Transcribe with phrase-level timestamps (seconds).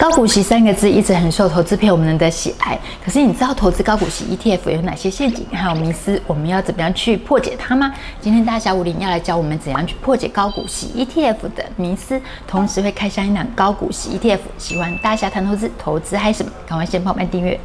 [0.00, 6.22] 高股息三个字一直很受投资朋友们的喜爱，可是你知道投资高股息 ETF 有哪些陷阱还有迷思？
[6.24, 7.92] 我们要怎么样去破解它吗？
[8.20, 14.38] 今天大侠武林要来教我们怎样去破解高股息 ETF 的迷思，同时会开箱一档高股息 ETF。
[14.56, 16.52] 喜欢大侠谈投资，投资嗨什么？
[16.64, 17.58] 赶快先帮我们订阅。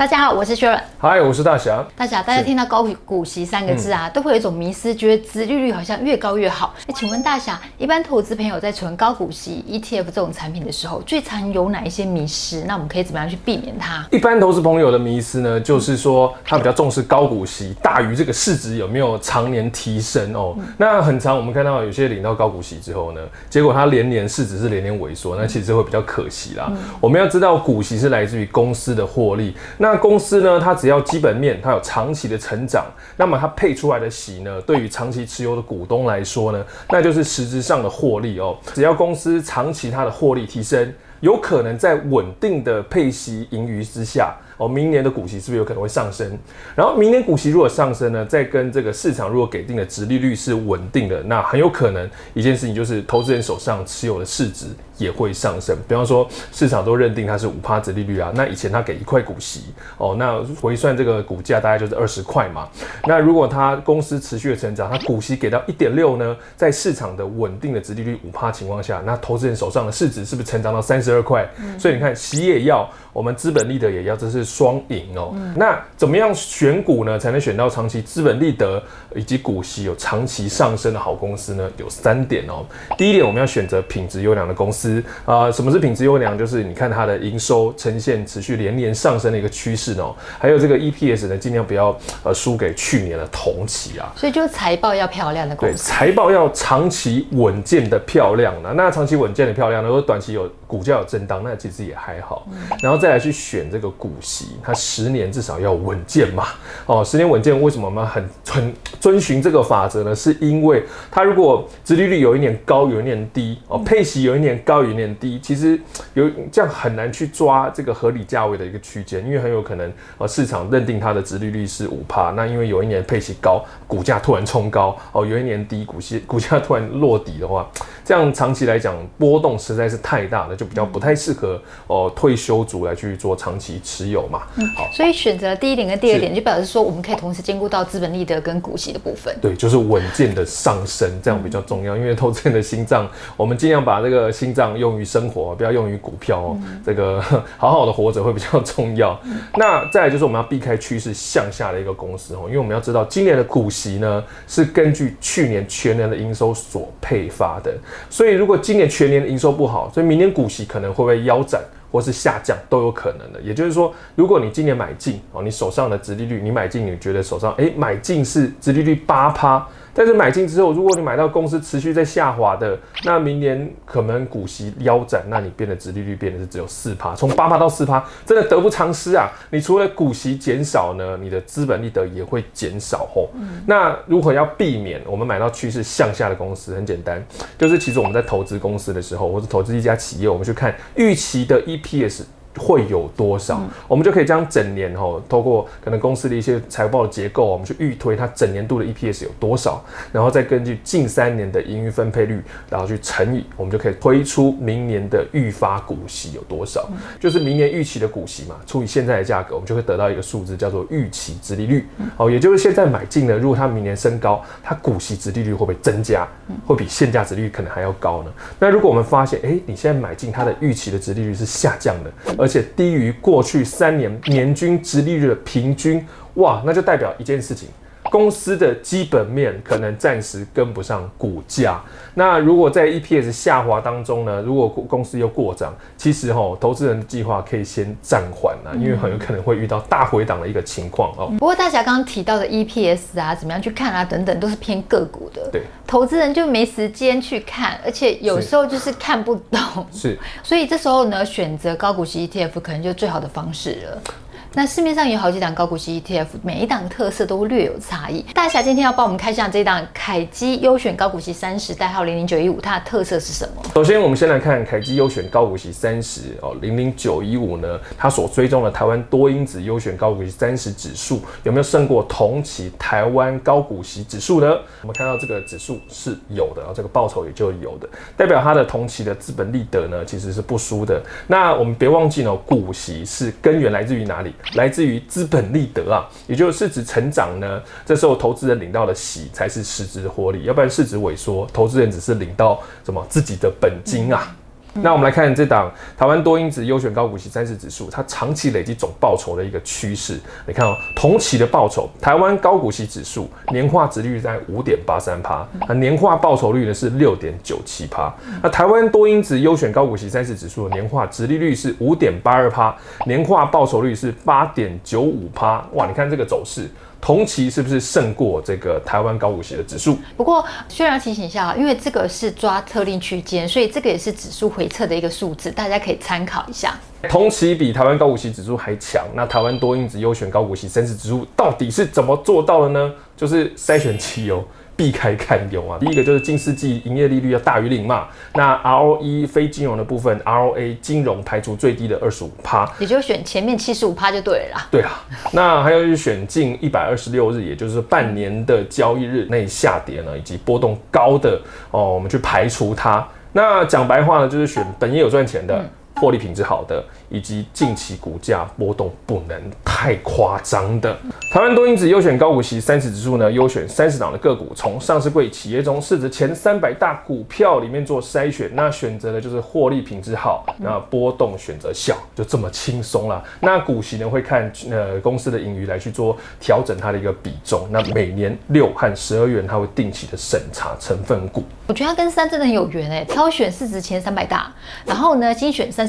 [0.00, 0.80] 大家好，我是 Sharon。
[0.96, 1.86] 嗨，我是大侠。
[1.94, 6.74] 大侠，大家听到高股息三个字啊，嗯、都会有一种迷思，觉得殖利率好像越高越好。
[6.86, 12.64] 那请问大侠，一般投资朋友在存高股息 ETF 这种产品的时候，最常有哪一些迷失？
[12.64, 14.02] 那我们可以怎么样去避免它？
[14.10, 20.54] 一般投资朋友的迷思呢，就是说他比较重视高股息大于这个市值有没有常年提升哦。
[20.56, 26.68] 嗯、那很常我们看到有些领到高股息之后呢，结果他连年市值是连年萎缩，那其实会比较可惜啦。
[26.70, 29.54] 嗯、我们要知道，股息是来自于公司的获利。
[29.76, 38.56] 那那公司呢，它只要基本面它有长期的成长，那么它配出来的息呢，对于长期持有的股东来说呢，那就是实质上的获利哦。
[38.72, 44.32] 只要公司长期它的获利提升，有可能在稳定的配息盈余之下。
[44.58, 46.38] 哦，明年的股息是不是有可能会上升？
[46.76, 54.66] 然后明年股息如果上升呢，再跟这个市场如果给定的值利率是稳定的，那很有可能一件事情就是投资人手上持有的市值
[55.00, 55.76] 也会上升。
[55.88, 62.68] 比方说市场都认定它是五趴值利率啊，那以前它给一块股息哦，那回算这个股价大概就是二十块嘛。
[63.06, 71.48] 那如果它公司持续的成长，它股息给到一点六呢，在市场的稳定的值利率五趴情况下，那投资人手上的市值是不是成长到三十二块？
[71.58, 74.44] 嗯、所以你看息也要，我们资本利得也要，这是。
[74.50, 77.16] 双赢哦，嗯、那怎么样选股呢？
[77.16, 78.82] 才能选到长期资本利得
[79.14, 81.70] 以及股息有长期上升的好公司呢？
[81.76, 82.66] 有三点哦。
[82.98, 84.89] 第一点，我们要选择品质优良的公司
[85.24, 85.52] 啊、呃。
[85.52, 86.38] 什么是品质优良？
[86.38, 90.14] 就是你看它的营收呈现持续连年上升的一个趋势哦。
[90.38, 94.10] 还有这个 EPS 呢，尽量不要呃输给去年的同期啊。
[94.16, 98.72] 所以就是财报要漂亮的公司，对，财报要长期稳健的漂亮呢。
[98.74, 102.46] 那长期稳健的漂亮呢，如果短期有股价有震荡，那其实也还好。
[102.52, 104.46] 嗯、然后再来去选这个股息。
[104.62, 106.46] 它十年至少要稳健嘛，
[106.86, 110.14] 哦，十年稳健，为什么我们很很遵循这个法则呢？
[110.14, 115.80] 是因为它如果殖利率有一年高，有一年低，哦，配息有一年高，有一年低，其实
[116.14, 127.68] 有这样很难去抓这个合理价位的一个区间，因为很有可能呃市场认定它的殖利率是五帕，那因为有一年配息高，股价突然冲高，哦，有一年低，股息股价突然落底的话，
[128.04, 134.42] 这样长期来讲波动实在是太大了，就比较不太适合哦退休族来去做长期持有嘛。
[134.56, 139.34] 嗯，好，所以选择第一点跟第二点，就表示说我们可以同时兼顾到资本利得跟股息的部分。
[139.40, 141.96] 对，就是稳健的上升，这样比较重要。
[141.96, 146.58] 因为投资人的心脏，我们尽量把这个心脏用于生活，不要用于股票哦。
[146.84, 147.18] 这个
[147.56, 149.18] 好好的活着会比较重要。
[149.56, 157.72] 那再来就是我们要避开趋势向下的一个公司哦，因为我们要知道今年的股息呢是根据去年全年的营收所配发的，
[158.10, 161.62] 所以如果今年全年的营收不好，所以明年股息可能会不会腰斩？
[161.92, 169.66] 或是下降都有可能的，也就是说，如果你今年买进哦，你手上的殖利率，你买进，你觉得手上哎、买进是殖利率八趴。
[169.92, 179.28] 但是买进之后，如果你买到公司持续在下滑的，那明年可能股息腰斩，那你变的殖利率变的是只有四趴，从八趴到四趴，真的得不偿失啊！
[179.50, 183.28] 你除了股息减少呢，你的资本利得也会减少哦。
[183.66, 186.74] 那如何要避免我们买到趋势向下的公司？
[186.74, 187.24] 很简单，
[187.58, 192.22] 就是其实我们在投资公司的时候，或者投资一家企业，我们去看预期的 EPS。
[192.56, 193.58] 会有多少？
[193.60, 211.86] 嗯、我们就可以将整年吼，透过可能公司的一些财报的结构，我们去预推它整年度的 EPS 有多少，然后再根据近三年的盈余分配率，然后去乘以，我们就可以推出明年的预发股息有多少，嗯、就是明年预期的股息嘛，除以现在的价格，我们就会得到一个数字，叫做预期殖利率。
[212.16, 216.26] 哦、嗯，也就是现在买进呢，如果它明年升高，它股息殖利率会不会增加？
[216.66, 218.32] 会比现价值利率可能还要高呢？
[218.58, 222.10] 那如果我们发现，哎，你现在买进它的预期的殖利率是下降的。
[222.40, 227.68] 而且低于过去三年年均值利率的平均，哇，那就代表一件事情。
[228.10, 231.80] 公司的基本面可能暂时跟不上股价。
[232.14, 234.42] 那如果在 EPS 下滑当中呢？
[234.42, 241.28] 如果公司又过涨，其实哈，投资人的计划可以先暂缓啊，因为很有可能会遇到大回档的一个情况哦。
[241.38, 245.48] 不过大侠刚刚提到的 EPS 啊，怎么样去看啊，等等，都是偏个股的。
[245.52, 249.86] 对，投资人就没时间去看，而且有时候就是看不懂。
[249.92, 254.02] 是，所以这时候呢，选择高股息 ETF 可能就最好的方式了。
[254.52, 258.20] 那市面上有好几档高股息 ETF，每一档特色都略有差异。
[258.34, 263.62] 大侠今天要帮我们开箱这一档凯基优选高股息三十，代号零零九一五，它的特色是什么？
[263.72, 274.48] 首先，我们先来看凯基优选高股息三十哦，零零九一五呢，它所追踪的台湾多因子优选高股息三十指数有没有胜过同期台湾高股息指数呢？
[274.82, 281.00] 我们看到这个指数是有的，然后这个报酬也就有的，代表它的同期的资本利得呢其实是不输的。
[281.28, 284.34] 那我们别忘记呢，股息是根源来自于哪里？
[284.54, 294.36] 来自于资本利得啊，也就是市值成长呢，这时候投资人领到的喜才是市值的获利，要不然市值萎缩，投资人只是领到什么自己的本金啊。
[294.74, 300.18] 那我们来看这档台湾多因子优选高股息三十指数，它长期累积总报酬的一个趋势。
[300.46, 308.14] 你看哦，同期的报酬，台湾高股息指数年化值利率在五点八三趴，那年化报酬率呢是六点九七趴。
[308.42, 312.74] 那台湾多因子优选高股息三十指数的年化值利率是五点八二趴，
[313.06, 315.64] 年化报酬率是八点九五趴。
[315.72, 316.68] 哇，你看这个走势。
[317.00, 319.98] 同期是不是胜过这个台湾高股息的指数？
[320.16, 326.78] 不过，需要提醒一下，因为这个是抓特定区间，所以这个也是指数回测的一个数字，大家可以参考一下。
[327.08, 332.92] 同期比台湾高股息指数还强，那台湾多因子优选高股息三十指数到底是怎么做到的呢？
[333.16, 334.46] 就是筛选期油。
[334.80, 335.76] 避开堪忧啊！
[335.78, 338.08] 第一个就是近世纪营业利率要大于零嘛。
[338.32, 344.66] 那 ROE 非金融的部分，ROA 金融排除最低的二十五趴，也就选前面七十五趴就对了啦。
[344.70, 351.38] 对啊，那还有就是选近一百二十六日，也就是半年的交易日内下跌呢，以及波动高的
[351.72, 353.06] 哦，我们去排除它。
[353.34, 355.58] 那讲白话呢，就是选本业有赚钱的。
[355.58, 360.96] 嗯获利品质好的，以及近期股价波动不能太夸张的。
[361.30, 373.22] 台湾多因子优选高股息三十指数呢，优选三十档的个股，从上市柜企业中市值前三百大股票里面做筛选，那选择的就是获利品质好，那波动选择小，就这么轻松了。
[373.40, 377.68] 那股息呢，会看呃公司的盈余来去做调整它的一个比重。
[377.70, 381.44] 那每年六和十二月，它会定期的审查成分股。
[381.66, 384.52] 我觉得它跟三真的很有缘哎，挑选市值前三百大，
[384.84, 385.86] 然后呢精选三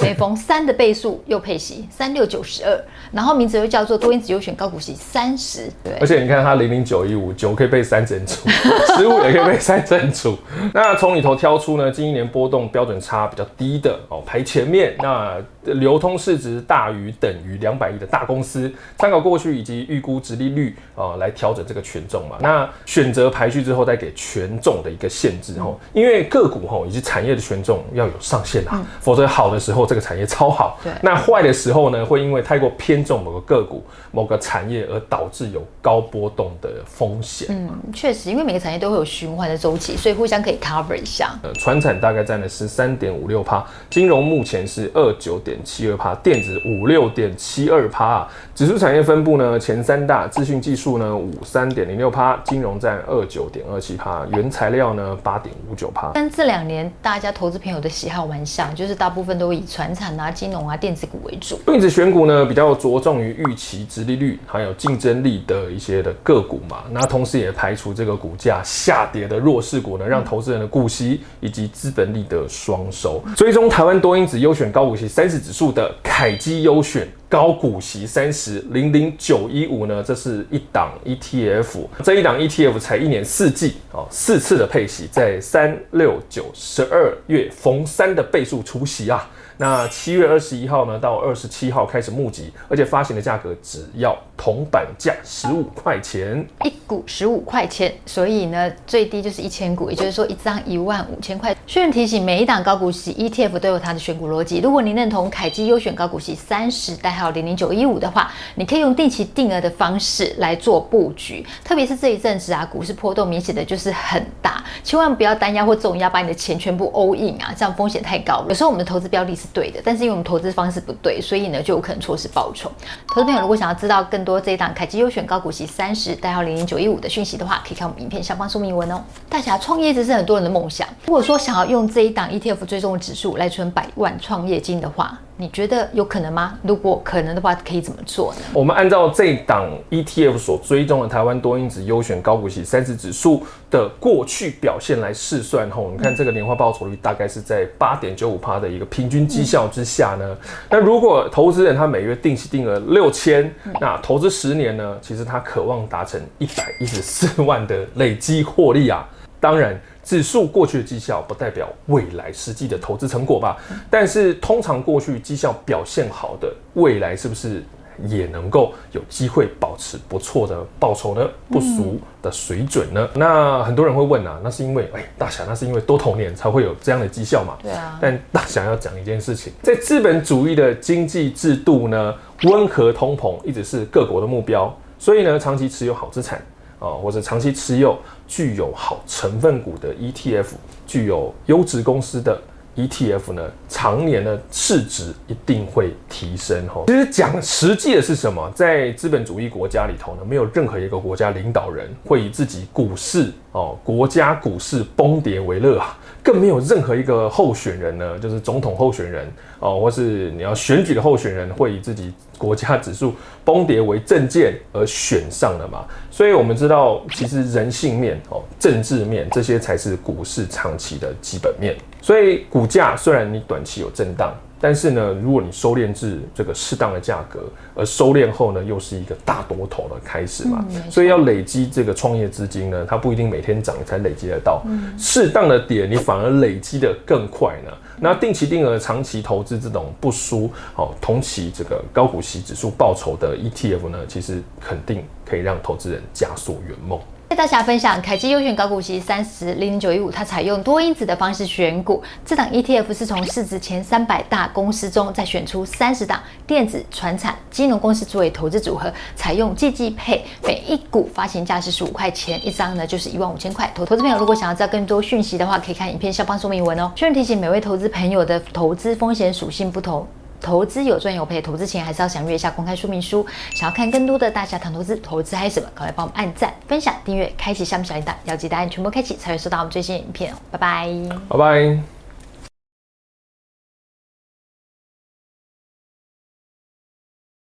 [0.00, 2.80] 每逢三的倍数又配息，三六九十二，
[3.12, 5.92] 然后名字又叫做多因子优选高股息三十，对。
[6.00, 8.48] 而且你看它零零九一五九可以被三整除，
[8.96, 10.36] 十五也可以被三整除。
[10.72, 14.94] 那从里头挑出呢，近一年波动标准差比较低的哦，排前面。
[14.98, 22.36] 那流通市值大于等于两百亿的大公司，参考过去以及预估值利率啊、呃，来调整这个权重嘛。
[22.40, 37.48] 那选择排序之后，再给权重的一个限制哦，因为个股吼以及产业的权重要有上限啊，嗯、否则好的时候这个产业超好，对，那坏的时候呢，会因为太过偏重某个个股、某个产业而导致有高波动的风险。
[37.50, 41.38] 嗯，确实，因为每个产业都会有循环的周期，所以互相可以 cover 一下。
[41.42, 48.28] 呃，传产大概占了十三点五六趴，金融目前是二九点七二趴，电子五六点七二趴啊。
[48.54, 56.10] 指数产业分布呢，前三大资讯技术呢五三点零六趴，金融占二九点二七趴，原材料呢八点五九趴。
[56.14, 61.58] 但这两年大家投资朋友的喜好蛮像，就是大部分都以传产啊、金融啊、电子股为主。
[61.68, 73.22] 因此选股呢比较着重于预期殖利率还有竞争力的一些的个股嘛，那同时也排除这个股价下跌的弱势股呢，让投资人的股息以及资本利得双收。
[73.34, 77.08] 追踪台湾多因子优选高股息三十指数的凯基优选。
[77.30, 89.30] 高股息三十零零九一五呢，这是一档 ETF，这一档 ETF 才一年四季哦，四次的配息，在三六九十二月逢三的倍数除息啊。
[89.60, 101.54] 那七月二十一号呢，到二十七号开始募集，而且发行的价格只要铜板价十五块钱，一股十五块钱，所以呢，最低就是一千股，也就是说一张一万五千块。
[101.66, 104.60] 顺便提醒，每一档高股息 ETF 都有它的选股逻辑。
[104.60, 111.44] 如果您认同凯基优选高股息三十代号零零九一五的话，你可以用定期定额的方式来做布局。
[111.62, 118.46] 特别是这一阵子啊，股市波动明显的就是很大，千万不要单押或重压，把你的钱全部 all in 啊，这样风险太高了。
[118.48, 119.42] 有时候我们的投资标的是。
[119.52, 122.70] 对的，但是因为我们投资方式不对，所以呢就有可能错失报酬。
[123.08, 129.02] 投资朋友如果想要知道更多这一档凯基优选高股息三十代号零零九一五的讯息的话，可以看我们影片下方说明文哦。
[129.28, 130.86] 大侠创业一直是很多人的梦想。
[131.06, 136.58] 如果说想要用这一档 ETF 追踪的指数来存百万创业金的话，你觉得有可能吗？
[136.62, 138.40] 如果可能的话，可以怎么做呢？
[138.52, 150.36] 我们按照这档 ETF 所追踪的台湾多因子优选高股息三十指数的过去表现来试算后，你看这个年化报酬率大概是在八点九五趴的一个平均绩效之下呢。
[150.68, 159.08] 那如果投资人他每月定期定额六千，那投资十年呢，其实他渴望达成一百一十四万的累积获利啊。
[159.40, 159.80] 当然。
[160.02, 163.58] 指数过去的绩效不代表未来实际的投资成果吧？
[163.90, 167.62] 但是通常过去绩效表现好的，未来是不是
[168.06, 171.28] 也能够有机会保持不错的报酬呢？
[171.50, 173.08] 不俗的水准呢？
[173.12, 177.58] 嗯、那很多人会问啊，那是因为哎、欸，大侠，那是因为多头年才会有这样的绩效嘛？
[177.62, 177.98] 对啊。
[178.00, 186.42] 但大侠要讲一件事情，在资本主义的经济制度呢，温和通膨一直是各国的目标，所以呢，长期持有好资产
[186.80, 187.96] 啊，或者长期持有
[188.26, 190.46] 具有好成分股的 ETF，
[190.86, 192.36] 具有优质公司的。
[192.76, 196.84] ETF 呢，常年的市值一定会提升哈。
[196.86, 198.48] 其实讲实际的是什么？
[198.54, 205.98] 在资本主义国家里头呢，没有任何一个国家领导人会以自己股市哦，国家股市崩跌为乐啊。
[206.22, 209.26] 更没有任何一个候选人呢，就是总统候选人
[209.58, 215.84] 哦，或是你要选举的候选人，会以自己国家指数崩跌为政见而选上的嘛。
[216.20, 221.74] 所以我们知道，其实人性面哦，政治面这些才是股市长期的基本面。
[222.02, 224.30] 所以股价虽然你短期有震荡。
[224.62, 227.40] 但是呢，如果你收敛至这个适当的价格，
[227.74, 234.62] 而收敛后呢，又是一个大多头的开始嘛，嗯、所以要累积这个创业资金呢，它不一定每天涨才累积得到，
[234.98, 237.72] 适、嗯、当的点你反而累积的更快呢。
[238.00, 246.98] 那定期定额长期投资这种不输哦，同期这个高股息指数报酬的 ETF 呢，其实肯定可以让投资人加速圆梦。
[247.30, 252.02] 跟大家分享，凯基优选高股息三十零零九一五，它采用多因子的方式选股。
[252.26, 263.70] 这档 ETF 是从市值前三百大公司中再选出三十档电子、传产、金融公司作为投资组合，采用季季配，每一股发行价是十五块钱一张呢，就是一万五千块。
[263.76, 266.90] 投投资朋友如果想要知道更多讯息的话，可以看影片下方说明文哦。
[266.96, 270.04] 顺便提醒每位投资朋友的投资风险属性不同。
[270.40, 273.26] 投资有赚有赔，投资前还是要想阅一下公开说明书。
[273.54, 275.68] 想要看更多的大侠谈投资，投资还有什么？
[275.74, 280.36] 赶快帮我们按赞、分享、订阅、开启下面小铃铛，要记得按全部开启，才会收到我们最新的影片哦。
[280.50, 280.88] 拜拜，
[281.28, 281.99] 拜拜。